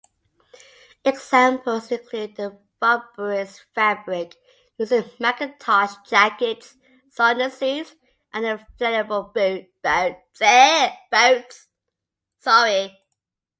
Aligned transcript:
Examples 1.05 1.91
include 1.91 2.35
the 2.35 2.57
rubberised 2.81 3.61
fabric 3.75 4.35
used 4.79 4.93
in 4.93 5.03
Mackintosh 5.19 5.95
jackets, 6.09 6.75
sauna 7.15 7.51
suits 7.51 7.93
and 8.33 8.43
inflatable 8.45 9.31
boats. 9.31 11.67